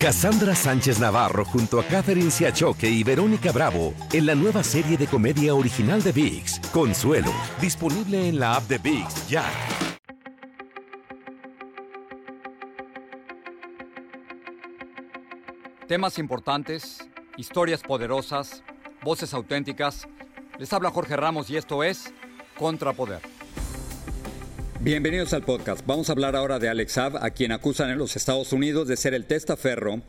[0.00, 5.08] Cassandra Sánchez Navarro junto a Catherine Siachoque y Verónica Bravo en la nueva serie de
[5.08, 9.44] comedia original de VIX, Consuelo, disponible en la app de VIX ya.
[15.88, 18.62] Temas importantes, historias poderosas,
[19.02, 20.06] voces auténticas.
[20.60, 22.14] Les habla Jorge Ramos y esto es
[22.56, 23.37] Contrapoder.
[24.80, 25.84] Bienvenidos al podcast.
[25.86, 28.96] Vamos a hablar ahora de Alex Saab, a quien acusan en los Estados Unidos de
[28.96, 30.02] ser el testaferro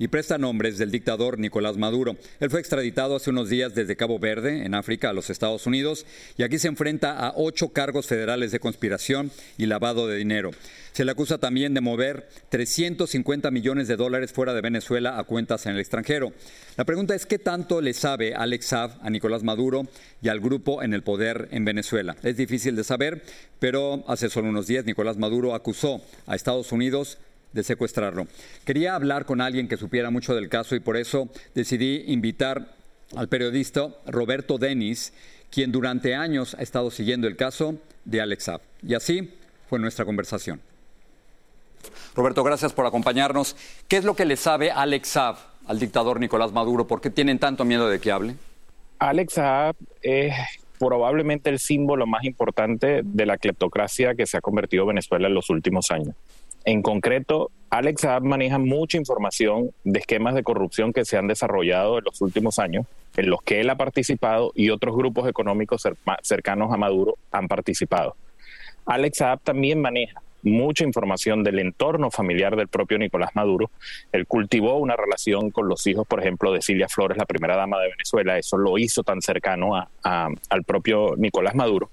[0.00, 2.16] y presta nombres del dictador Nicolás Maduro.
[2.40, 6.06] Él fue extraditado hace unos días desde Cabo Verde, en África, a los Estados Unidos,
[6.38, 10.52] y aquí se enfrenta a ocho cargos federales de conspiración y lavado de dinero.
[10.92, 15.66] Se le acusa también de mover 350 millones de dólares fuera de Venezuela a cuentas
[15.66, 16.32] en el extranjero.
[16.78, 19.86] La pregunta es qué tanto le sabe Alex Saab a Nicolás Maduro
[20.22, 22.16] y al grupo en el poder en Venezuela.
[22.22, 23.22] Es difícil de saber,
[23.58, 27.18] pero hace solo unos días Nicolás Maduro acusó a Estados Unidos
[27.52, 28.26] de secuestrarlo.
[28.64, 32.74] Quería hablar con alguien que supiera mucho del caso y por eso decidí invitar
[33.16, 35.12] al periodista Roberto Denis,
[35.50, 38.50] quien durante años ha estado siguiendo el caso de Alex.
[38.82, 39.34] Y así
[39.68, 40.60] fue nuestra conversación.
[42.14, 43.56] Roberto, gracias por acompañarnos.
[43.88, 45.36] ¿Qué es lo que le sabe Alex Saab
[45.66, 46.86] al dictador Nicolás Maduro?
[46.86, 48.36] ¿Por qué tienen tanto miedo de que hable?
[48.98, 50.34] Alex Saab es
[50.78, 55.50] probablemente el símbolo más importante de la cleptocracia que se ha convertido Venezuela en los
[55.50, 56.14] últimos años.
[56.64, 61.98] En concreto, Alex Saab maneja mucha información de esquemas de corrupción que se han desarrollado
[61.98, 62.86] en los últimos años,
[63.16, 65.82] en los que él ha participado y otros grupos económicos
[66.22, 68.16] cercanos a Maduro han participado.
[68.86, 73.70] Alex Saab también maneja mucha información del entorno familiar del propio Nicolás Maduro.
[74.10, 77.78] Él cultivó una relación con los hijos, por ejemplo, de Silvia Flores, la primera dama
[77.78, 78.38] de Venezuela.
[78.38, 81.90] Eso lo hizo tan cercano al propio Nicolás Maduro.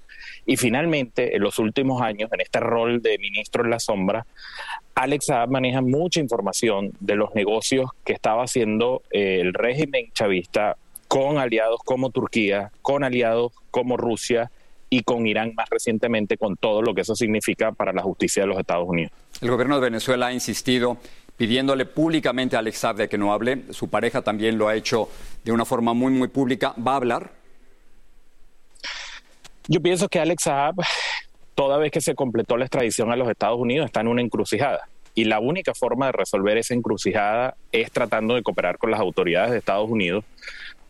[0.49, 4.25] Y finalmente, en los últimos años, en este rol de ministro en la sombra,
[4.95, 10.77] Alex Saab maneja mucha información de los negocios que estaba haciendo eh, el régimen chavista
[11.09, 14.49] con aliados como Turquía, con aliados como Rusia
[14.89, 18.47] y con Irán más recientemente, con todo lo que eso significa para la justicia de
[18.47, 19.11] los Estados Unidos.
[19.41, 20.97] El gobierno de Venezuela ha insistido
[21.35, 23.63] pidiéndole públicamente a Alex Saab de que no hable.
[23.71, 25.09] Su pareja también lo ha hecho
[25.43, 26.73] de una forma muy, muy pública.
[26.75, 27.36] ¿Va a hablar?
[29.67, 30.75] Yo pienso que Alex Saab,
[31.53, 34.87] toda vez que se completó la extradición a los Estados Unidos, está en una encrucijada.
[35.13, 39.51] Y la única forma de resolver esa encrucijada es tratando de cooperar con las autoridades
[39.51, 40.23] de Estados Unidos,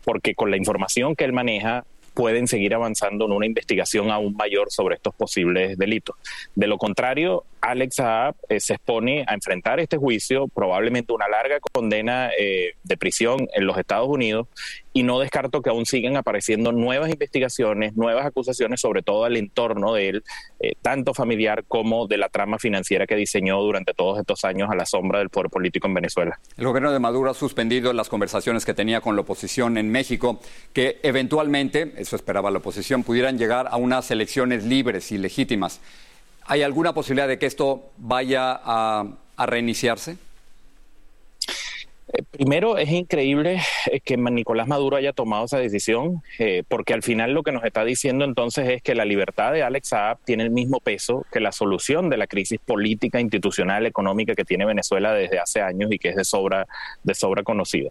[0.03, 4.71] porque con la información que él maneja, pueden seguir avanzando en una investigación aún mayor
[4.71, 6.15] sobre estos posibles delitos.
[6.55, 11.59] De lo contrario, Alex Saab eh, se expone a enfrentar este juicio, probablemente una larga
[11.59, 14.47] condena eh, de prisión en los Estados Unidos,
[14.93, 19.93] y no descarto que aún sigan apareciendo nuevas investigaciones, nuevas acusaciones, sobre todo al entorno
[19.93, 20.23] de él,
[20.59, 24.75] eh, tanto familiar como de la trama financiera que diseñó durante todos estos años a
[24.75, 26.39] la sombra del poder político en Venezuela.
[26.57, 30.39] El gobierno de Maduro ha suspendido las conversaciones que tenía con la oposición en México,
[30.73, 35.79] que eventualmente, eso esperaba la oposición, pudieran llegar a unas elecciones libres y legítimas.
[36.49, 39.05] ¿Hay alguna posibilidad de que esto vaya a,
[39.37, 40.17] reiniciarse?
[42.13, 43.59] Eh, primero, es increíble
[43.91, 47.65] eh, que Nicolás Maduro haya tomado esa decisión, eh, porque al final lo que nos
[47.65, 51.41] está diciendo entonces es que la libertad de Alex Saab tiene el mismo peso que
[51.41, 55.99] la solución de la crisis política, institucional, económica que tiene Venezuela desde hace años y
[55.99, 56.65] que es de sobra,
[57.03, 57.89] de sobra conocida.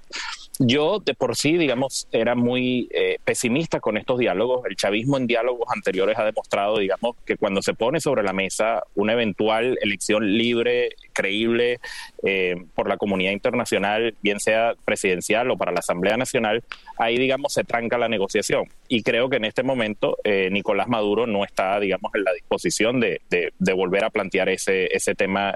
[0.58, 4.64] Yo de por sí, digamos, era muy eh, pesimista con estos diálogos.
[4.64, 8.82] El chavismo en diálogos anteriores ha demostrado, digamos, que cuando se pone sobre la mesa
[8.94, 11.78] una eventual elección libre, creíble
[12.22, 16.64] eh, por la comunidad internacional, bien sea presidencial o para la Asamblea Nacional,
[16.96, 18.64] ahí, digamos, se tranca la negociación.
[18.88, 22.98] Y creo que en este momento eh, Nicolás Maduro no está, digamos, en la disposición
[22.98, 25.54] de, de, volver a plantear ese, ese tema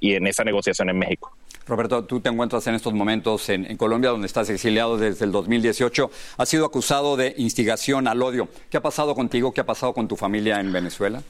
[0.00, 1.32] y en esa negociación en México.
[1.66, 6.10] Roberto, tú te encuentras en estos momentos en, Colombia, donde estás exiliado desde el 2018.
[6.36, 8.48] Has sido acusado de instigación al odio.
[8.70, 9.52] ¿Qué ha pasado contigo?
[9.52, 11.22] ¿Qué ha pasado con tu familia en Venezuela?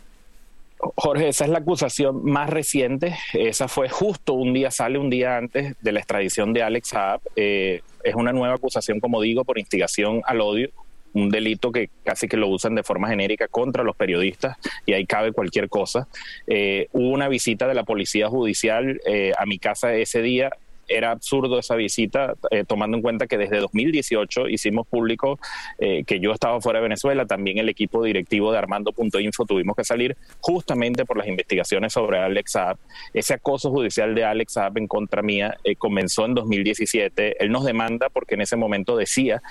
[0.97, 3.17] Jorge, esa es la acusación más reciente.
[3.35, 7.21] Esa fue justo un día, sale un día antes de la extradición de Alex Saab.
[7.37, 10.71] Eh, es una nueva acusación, como digo, por instigación al odio
[11.15, 14.57] un delito que casi que lo usan de forma genérica contra los periodistas
[14.87, 16.09] y ahí cabe cualquier cosa.
[16.47, 20.51] Eh, hubo una visita de la Policía Judicial eh, a mi casa ese día
[20.97, 25.39] era absurdo esa visita, eh, tomando en cuenta que desde 2018 hicimos público
[25.79, 29.85] eh, que yo estaba fuera de Venezuela, también el equipo directivo de Armando.info tuvimos que
[29.85, 32.77] salir justamente por las investigaciones sobre Alex Saab.
[33.15, 37.43] Ese acoso judicial de Alex Saab en contra mía eh, comenzó en 2017.
[37.43, 39.43] Él nos demanda porque en ese momento decía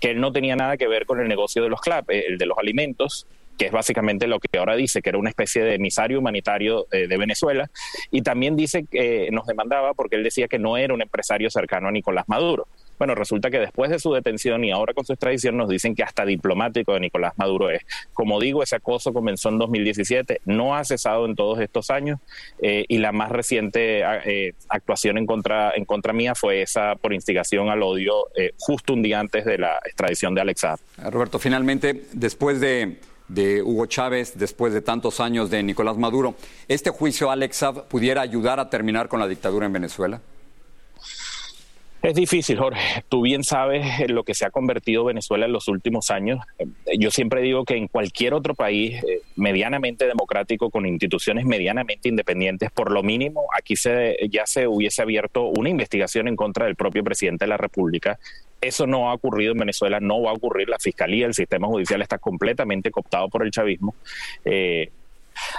[0.00, 2.46] que él no tenía nada que ver con el negocio de los CLAP, el de
[2.46, 6.18] los alimentos, que es básicamente lo que ahora dice, que era una especie de emisario
[6.18, 7.70] humanitario de Venezuela,
[8.10, 11.88] y también dice que nos demandaba porque él decía que no era un empresario cercano
[11.88, 12.66] a Nicolás Maduro.
[12.98, 16.02] Bueno, resulta que después de su detención y ahora con su extradición nos dicen que
[16.02, 17.82] hasta diplomático de Nicolás Maduro es.
[18.14, 22.20] Como digo, ese acoso comenzó en 2017, no ha cesado en todos estos años
[22.60, 27.12] eh, y la más reciente eh, actuación en contra, en contra mía fue esa por
[27.12, 30.66] instigación al odio eh, justo un día antes de la extradición de Alex
[31.10, 32.96] Roberto, finalmente, después de
[33.28, 36.34] de Hugo Chávez después de tantos años de Nicolás Maduro.
[36.68, 40.20] ¿Este juicio, Alex pudiera ayudar a terminar con la dictadura en Venezuela?
[42.06, 43.02] Es difícil, Jorge.
[43.08, 46.38] Tú bien sabes lo que se ha convertido Venezuela en los últimos años.
[46.96, 52.70] Yo siempre digo que en cualquier otro país eh, medianamente democrático, con instituciones medianamente independientes,
[52.70, 57.02] por lo mínimo aquí se, ya se hubiese abierto una investigación en contra del propio
[57.02, 58.20] presidente de la República.
[58.60, 60.68] Eso no ha ocurrido en Venezuela, no va a ocurrir.
[60.68, 63.96] La fiscalía, el sistema judicial está completamente cooptado por el chavismo.
[64.44, 64.90] Eh,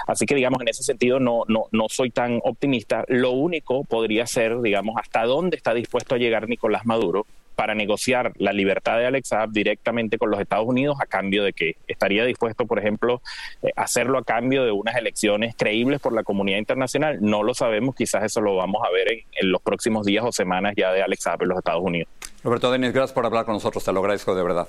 [0.06, 3.04] Así que, digamos, en ese sentido no, no, no soy tan optimista.
[3.08, 7.26] Lo único podría ser, digamos, hasta dónde está dispuesto a llegar Nicolás Maduro
[7.58, 11.52] para negociar la libertad de Alex Saab directamente con los Estados Unidos a cambio de
[11.52, 13.20] que estaría dispuesto, por ejemplo,
[13.62, 17.18] eh, hacerlo a cambio de unas elecciones creíbles por la comunidad internacional.
[17.20, 20.74] No lo sabemos, quizás eso lo vamos a ver en, los próximos días o semanas
[20.76, 22.08] ya de Alex Saab en los Estados Unidos.
[22.44, 24.68] Roberto Denis, gracias por hablar con nosotros, te lo agradezco de verdad.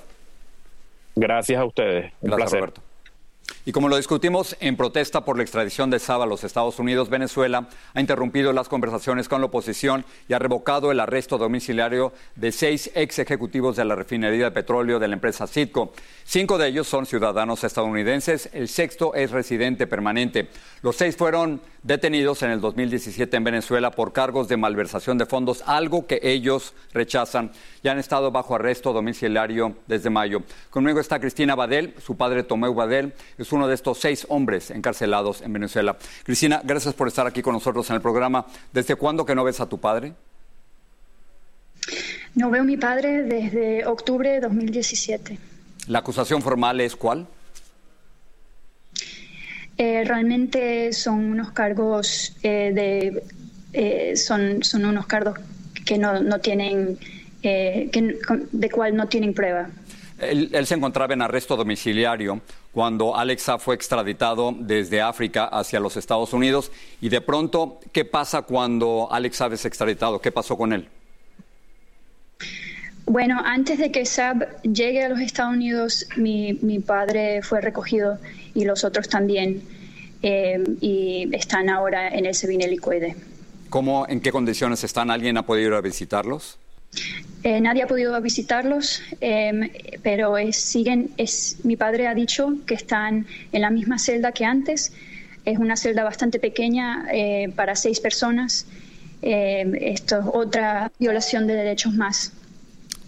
[1.14, 2.12] Gracias a ustedes.
[2.22, 2.82] Un gracias, Roberto.
[3.70, 7.08] Y como lo discutimos en protesta por la extradición de Saba a los Estados Unidos,
[7.08, 12.50] Venezuela ha interrumpido las conversaciones con la oposición y ha revocado el arresto domiciliario de
[12.50, 15.92] seis ex ejecutivos de la refinería de petróleo de la empresa Citco.
[16.24, 20.48] Cinco de ellos son ciudadanos estadounidenses, el sexto es residente permanente.
[20.82, 25.62] Los seis fueron detenidos en el 2017 en Venezuela por cargos de malversación de fondos,
[25.66, 30.42] algo que ellos rechazan y han estado bajo arresto domiciliario desde mayo.
[30.70, 35.42] Conmigo está Cristina Badel, su padre Tomeu Badel es uno de estos seis hombres encarcelados
[35.42, 35.96] en Venezuela.
[36.24, 38.46] Cristina, gracias por estar aquí con nosotros en el programa.
[38.72, 40.12] ¿Desde cuándo que no ves a tu padre?
[42.34, 45.38] No veo a mi padre desde octubre de 2017.
[45.88, 47.26] ¿La acusación formal es cuál?
[49.82, 53.22] Eh, realmente son unos cargos eh, de
[53.72, 55.38] eh, son, son unos cargos
[55.86, 56.98] que no, no tienen
[57.40, 58.18] que,
[58.52, 59.70] de cual no tienen prueba.
[60.18, 62.42] Él, se encontraba en arresto domiciliario
[62.72, 68.42] cuando Alexa fue extraditado desde África hacia los Estados Unidos y de pronto, ¿qué pasa
[68.42, 70.20] cuando Alexa es extraditado?
[70.20, 70.90] ¿Qué pasó con él?
[73.10, 78.20] Bueno, antes de que Saab llegue a los Estados Unidos, mi, padre fue recogido
[78.54, 79.62] y los otros también,
[80.22, 83.16] eh, y están ahora en el Sevin helicoide.
[83.68, 85.10] ¿Cómo, en qué condiciones están?
[85.10, 86.56] ¿Alguien ha podido ir a visitarlos?
[87.42, 89.70] Eh, nadie ha podido visitarlos, em,
[90.04, 91.10] pero siguen.
[91.16, 94.92] Es, mi padre ha dicho que están en la misma celda que antes.
[95.44, 98.68] Es una celda bastante pequeña eh, para seis personas.
[99.20, 102.34] Em, esto es otra violación de derechos más.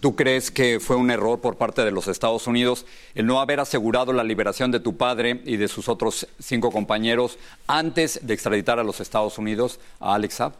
[0.03, 2.85] ¿Tú crees que fue un error por parte de los Estados Unidos
[3.15, 7.39] el no haber asegurado la liberación de tu padre y de sus otros cinco compañeros
[7.67, 10.53] antes de extraditar a los Estados Unidos a Alex Saab?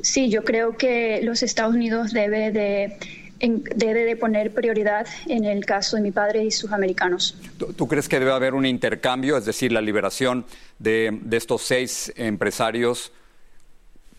[0.00, 2.96] Sí, yo creo que los Estados Unidos debe de,
[3.40, 7.36] debe de poner prioridad en el caso de mi padre y sus americanos.
[7.76, 10.46] ¿Tú, crees que debe haber un intercambio, es decir, la liberación
[10.78, 13.12] de, estos seis empresarios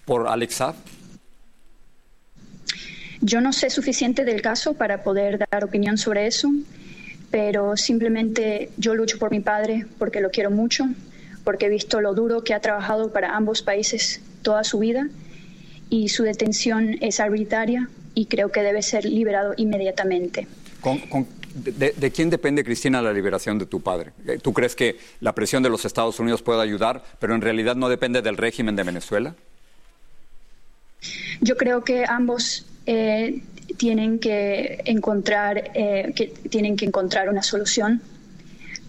[0.06, 0.76] por Alex Saab?
[3.22, 6.50] Yo no sé suficiente del caso para poder dar opinión sobre eso,
[7.32, 10.86] pero simplemente yo lucho por mi padre porque lo quiero mucho,
[11.44, 15.08] porque he visto lo duro que ha trabajado para ambos países toda su vida
[15.90, 20.48] y su detención es arbitraria y creo que debe ser liberado inmediatamente.
[21.54, 24.12] de, quién depende, Cristina, la liberación de tu padre?
[24.28, 27.76] Eh, ¿Tú crees que la presión de los Estados Unidos puede ayudar, pero en realidad
[27.76, 29.36] no depende del régimen de Venezuela?
[31.42, 33.44] Yo creo que ambos eh,
[33.78, 38.02] tienen que encontrar eh, que tienen que encontrar una solución.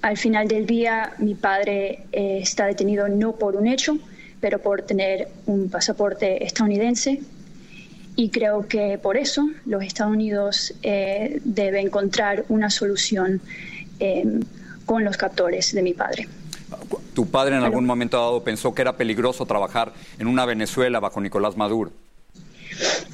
[0.00, 3.98] Al final del día, mi padre está detenido no por un hecho,
[4.40, 7.20] pero por tener un pasaporte estadounidense.
[8.16, 13.40] Y creo que por eso los Estados Unidos eh, deben encontrar una solución
[14.00, 14.40] eh,
[14.86, 16.28] con los captores de mi padre.
[17.14, 21.20] ¿Tu padre en algún momento dado pensó que era peligroso trabajar en una Venezuela bajo
[21.20, 21.92] Nicolás Maduro?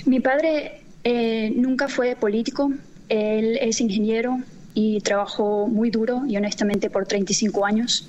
[0.07, 2.73] Mi padre eh, nunca fue político,
[3.09, 4.39] él es ingeniero
[4.75, 8.09] y trabajó muy duro y honestamente por 35 años.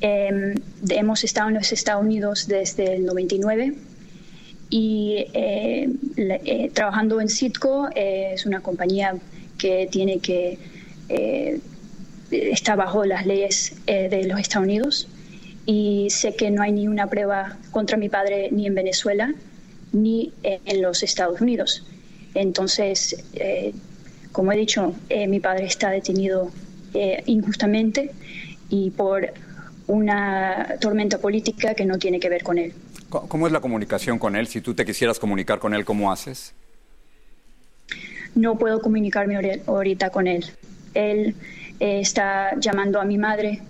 [0.00, 0.54] Em,
[0.88, 3.74] hemos estado en los Estados Unidos desde el 99
[4.70, 9.16] y eh, eh, trabajando en Citco es una compañía
[9.58, 10.58] que tiene que
[12.30, 15.08] está bajo las leyes de los Estados Unidos.
[15.66, 19.34] Y sé que no hay ni una prueba contra mi padre ni en Venezuela
[19.92, 21.84] ni en los Estados Unidos.
[22.34, 23.24] Entonces,
[24.32, 24.94] como he dicho,
[25.28, 26.50] mi padre está detenido
[27.26, 28.12] injustamente
[28.68, 29.32] y por
[29.86, 32.72] una tormenta política que no tiene que ver con él.
[33.10, 34.46] ¿Cómo es la comunicación con él?
[34.46, 36.54] Si tú te quisieras comunicar con él, ¿cómo haces?
[38.36, 40.44] No puedo comunicarme ahorita con él.
[40.94, 41.34] Él
[41.80, 43.62] eh, está llamando a mi madre,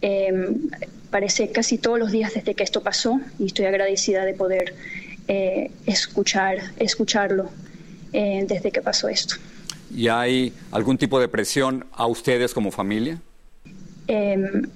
[0.00, 0.68] em,
[1.10, 4.74] parece casi todos los días desde que esto pasó y estoy agradecida de poder
[5.32, 7.50] eh, escuchar, escucharlo
[8.12, 9.36] eh, desde que pasó esto.
[9.94, 13.20] ¿Y hay algún tipo de presión a ustedes como familia?
[14.08, 14.68] Em,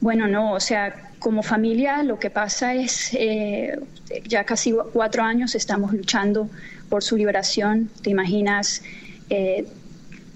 [0.00, 3.78] bueno, no, o sea, como familia lo que pasa es, eh,
[4.24, 6.50] ya casi cuatro años estamos luchando
[6.88, 8.82] por su liberación, te imaginas,
[9.30, 9.64] eh,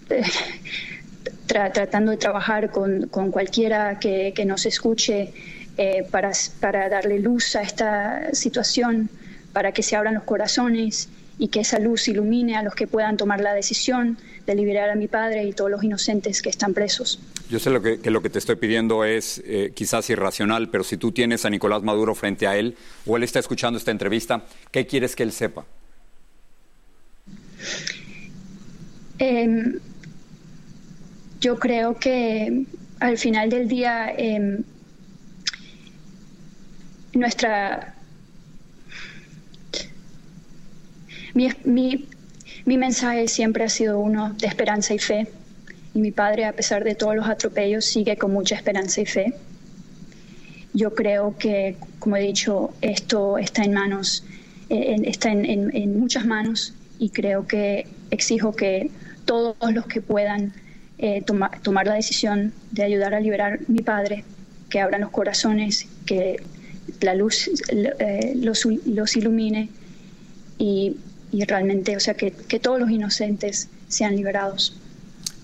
[1.46, 5.32] tratando de trabajar con, cualquiera que, nos escuche
[5.76, 9.08] eh, para, para darle luz a esta situación,
[9.52, 13.16] para que se abran los corazones y que esa luz ilumine a los que puedan
[13.16, 17.18] tomar la decisión de liberar a mi padre y todos los inocentes que están presos.
[17.48, 20.96] Yo sé lo que, lo que te estoy pidiendo es eh, quizás irracional, pero si
[20.96, 22.76] tú tienes a Nicolás Maduro frente a él
[23.06, 25.64] o él está escuchando esta entrevista, ¿qué quieres que él sepa?
[29.18, 29.78] Em,
[31.40, 32.64] yo creo que
[33.00, 34.62] al final del día em,
[37.14, 37.94] nuestra
[41.34, 45.28] mi, mi, mensaje siempre ha sido uno de esperanza y fe
[45.94, 49.34] y mi padre, a pesar de todos los atropellos, sigue con mucha esperanza y fe.
[50.72, 54.24] Yo creo que, como he dicho, esto está en manos,
[54.70, 58.90] eh, está en, muchas manos y creo que exijo que
[59.26, 60.54] todos los que puedan
[60.98, 64.24] eh, tomar la decisión de ayudar a liberar a mi padre,
[64.70, 66.42] que abran los corazones, que
[67.02, 69.68] la luz eh, los, los, ilumine
[70.58, 70.96] y,
[71.30, 74.76] y realmente, o sea, que, que todos los inocentes sean liberados.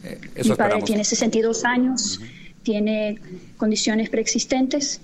[0.05, 2.21] Eh, Mi padre tiene 62 años,
[2.63, 3.19] tiene
[3.57, 5.01] condiciones preexistentes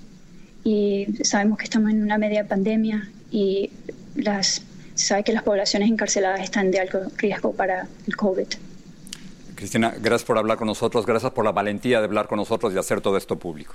[0.64, 3.70] y sabemos que estamos en una media pandemia y
[4.14, 4.62] las,
[4.94, 8.46] se sabe que las poblaciones encarceladas están de alto riesgo para el COVID.
[9.54, 12.78] Cristina, gracias por hablar con nosotros, gracias por la valentía de hablar con nosotros y
[12.78, 13.74] hacer todo esto público.